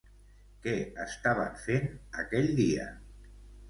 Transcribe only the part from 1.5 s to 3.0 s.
fent aquell dia?